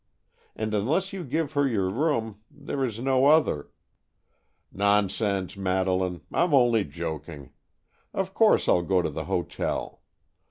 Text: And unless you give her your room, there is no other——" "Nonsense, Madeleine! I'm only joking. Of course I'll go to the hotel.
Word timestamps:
And 0.55 0.73
unless 0.73 1.13
you 1.13 1.23
give 1.23 1.51
her 1.51 1.67
your 1.67 1.87
room, 1.87 2.41
there 2.49 2.83
is 2.83 2.97
no 2.99 3.27
other——" 3.27 3.69
"Nonsense, 4.71 5.55
Madeleine! 5.55 6.21
I'm 6.33 6.55
only 6.55 6.83
joking. 6.85 7.51
Of 8.11 8.33
course 8.33 8.67
I'll 8.67 8.81
go 8.81 9.03
to 9.03 9.11
the 9.11 9.25
hotel. 9.25 10.01